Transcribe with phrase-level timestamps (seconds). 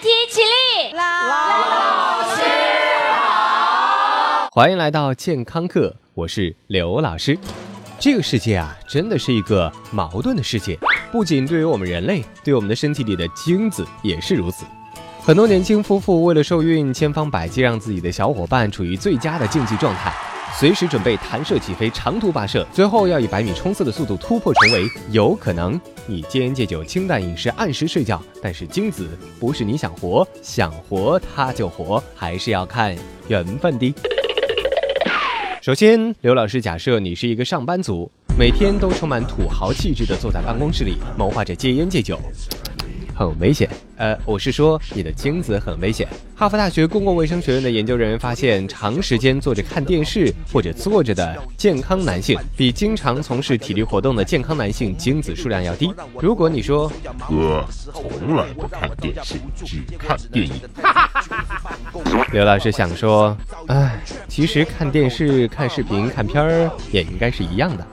[0.00, 0.96] 体起立。
[0.96, 1.02] 老
[2.34, 2.42] 师
[3.12, 7.38] 好，欢迎来到健康课，我是刘老师。
[7.98, 10.78] 这个世界啊，真的是一个矛盾的世界，
[11.12, 14.64] 不仅对于我们人类，对我们的身体里的精子也是如此。
[15.22, 20.10] 很多年轻夫妇为了受孕，千方百计让自己的小伙伴处于最佳的竞技状态，
[20.58, 24.86] 随时准备弹射起飞、长途跋涉，最后要以百米冲刺的速度突破重围。
[25.10, 29.08] 有可能你戒烟戒酒、清淡饮食、按时睡觉，但是精子
[29.38, 32.94] 不是你想活想活它就活，还是要看
[33.28, 33.94] 缘分的。
[35.62, 42.18] 首先，刘老师假设你是一个上班族，每天都充满土豪气质的坐在办公室里，谋划着戒烟戒酒。
[43.20, 46.08] 很危险，呃，我是说你的精子很危险。
[46.34, 55.92] 哈佛大学公共卫生学院的研究人员发现，长时间坐着看电视或者坐着的健康男性，比经常从事体力活动的健康男性精子数量要低。
[56.18, 56.90] 如果你说
[57.28, 57.68] 我
[58.18, 59.34] 从来不看电视，
[59.66, 60.54] 只看电影，
[62.32, 67.86] 刘老师想说，唉，其实看电视、看视频、看片儿也应该是一样的。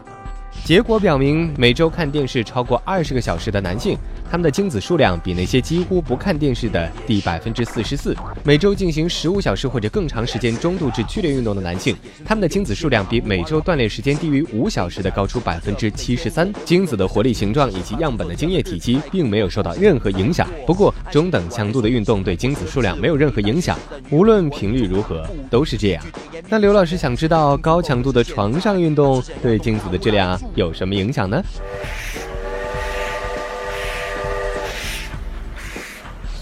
[0.68, 3.98] 结果表明，每周看电视超过二十个小时的男性。
[4.30, 8.14] 他们的精子数量比那些几乎不看电视的低百分之四十四。
[8.44, 16.52] 每周进行十五小时或者更长时间中度至剧烈运动的男性，他们的精子数量比每周锻炼时间低于五小时的高出百分之七十三。
[16.66, 20.46] 精子的活力、形状以及样本的精液体积并没有受到任何影响。
[20.66, 26.04] 不过，中等强度的运动对精子数量没有任何影响，无论频率如何都是这样。
[26.50, 31.39] 那刘老师想知道，高强度的床上运动对精子的质量有什么影响呢？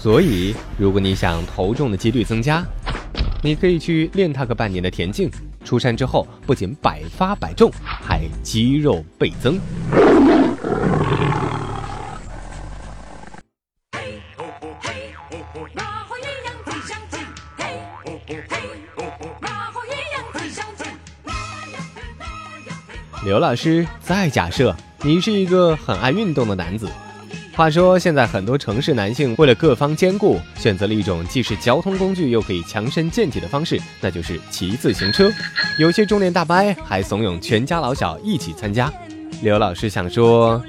[0.00, 2.64] 所以，如果你想投中的几率增加，
[3.42, 5.30] 你可以去练他个半年的田径。
[5.62, 9.60] 出山之后，不仅百发百中，还肌肉倍增。
[23.26, 24.72] 刘老师再假设
[25.02, 26.88] 你是一个很爱运动的男子。
[27.56, 35.28] 话说，现在很多城市男性为了各方兼顾，选择了一种既是交通工具又可以强身健体的方式，那就是骑自行车。
[35.76, 36.54] 有些中年大伯
[36.84, 38.92] 还怂恿全家老小一起参加。
[39.42, 40.62] 刘老师想说，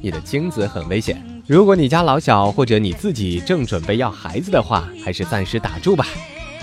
[0.00, 1.22] 你的精子很危险。
[1.46, 6.06] 如果你家老小或者你自己正准备要孩子的话，还是暂时打住吧。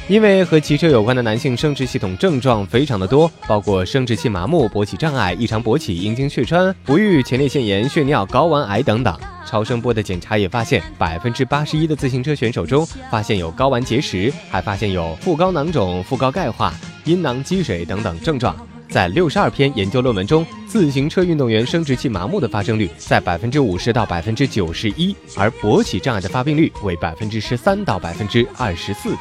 [0.09, 9.17] 因为和骑车有关的男性生殖系统症状非常的多，包括生殖器麻木、勃起障碍、异常勃起、阴茎血栓、不育、前列腺炎、血尿、睾丸癌等等。
[9.45, 16.73] 超声波的检查也发现，百分之八十一的自行车选手中发现有睾丸结石，还发现有副睾囊肿、副睾钙化、
[17.05, 18.55] 阴囊积水等等症状。
[18.89, 29.15] 在六十二篇研究论文中，自行车运动员生殖器麻木的发生率在百分之五十到百分之九十一，而勃起障碍的发病率为百分之十三到百分之二十四。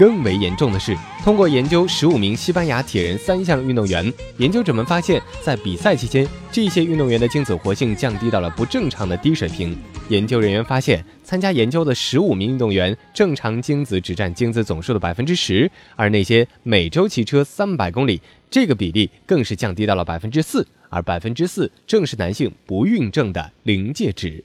[0.00, 9.76] 更为严重的是，通过研究十五名西班牙铁人三项运动员，研究者们发现，在比赛期间，这些运动员的精子活性降低到了不正常的低水平。
[10.08, 24.42] 研究人员发现，参加研究的十五名运动员，正常精子只占精子总数的百分之十，而那些每周骑车三百公里，这个比例更是降低到了百分之四，而百分之四正是男性不孕症的临界值。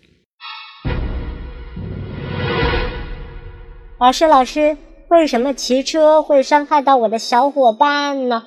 [3.97, 4.75] 老师，老师。
[5.15, 8.43] 为什么骑车会伤害到我的小伙伴呢？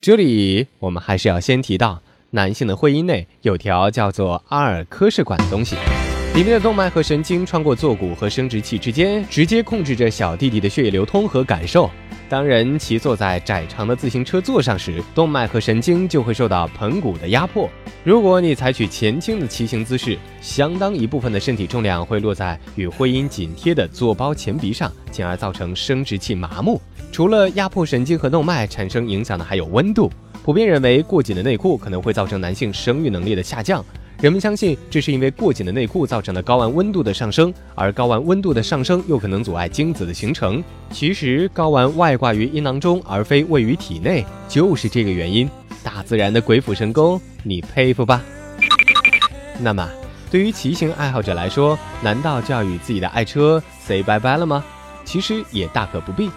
[0.00, 5.76] 这里我们还是要先提到，男性的会阴内有条叫做阿尔科氏管的东西，
[6.34, 11.88] 里面的动脉和神经穿过坐骨和生殖器之间，直接控制着小弟弟的血液流通和感受。
[12.32, 17.68] 当人骑坐在窄长的自行车座上时，动脉和神经就会受到盆骨的压迫。
[18.04, 26.80] 如果你采取前倾的骑行姿势，相当一部分的身体重量会落在与会阴紧贴的坐包前鼻上，进而造成生殖器麻木。
[27.12, 30.10] 除了压迫神经和动脉，产生影响的还有温度。
[30.42, 33.84] 普遍认为，过紧的内裤可能会造成男性生育能力的下降。
[34.22, 40.62] 人们相信，这是因为过紧的内裤造成的睾丸温度的上升，而睾丸温度的上升又可能阻碍精子的形成。
[40.92, 45.50] 其实，睾丸外挂于阴囊中，而非位于体内，就是这个原因。
[45.82, 48.22] 大自然的鬼斧神工，你佩服吧？
[49.58, 49.90] 那么，
[50.30, 54.64] 对于骑行爱好者来说，难道就要与自己的爱车 say 拜拜了吗？
[55.04, 56.30] 其实也大可不必。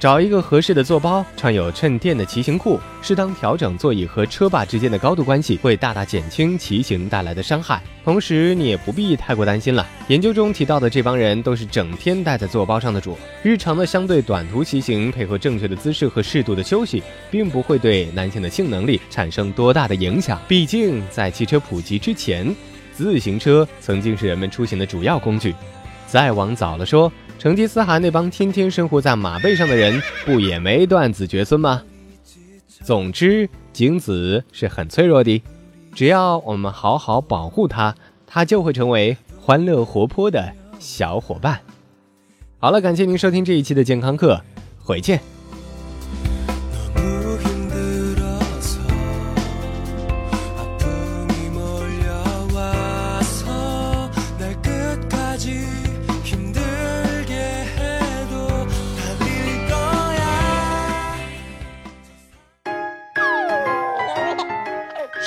[0.00, 7.82] 找一个合适的坐包，穿有衬垫的骑行裤，适当调整座椅和车把之间的高度关系，会大大减轻骑行带来的伤害。
[8.02, 9.86] 同时，你也不必太过担心了。
[10.08, 20.40] 研究中提到的这帮人都是整天待在坐包上的主，日常的相对短途骑行，配合正确的姿势和适度的休息，并不会对男性的性能力产生多大的影响。
[20.48, 22.56] 毕竟，在汽车普及之前，
[22.94, 25.54] 自行车曾经是人们出行的主要工具。
[26.06, 31.82] 再往早了说，成吉思汗那帮天天生活在马背上的人，不也没断子绝孙吗？
[32.84, 35.42] 总之，精子是很脆弱的，
[35.94, 37.94] 只要我们好好保护它，
[38.26, 41.58] 它就会成为欢乐活泼的小伙伴。
[42.58, 44.38] 好了，感谢您收听这一期的健康课，
[44.78, 45.39] 回见。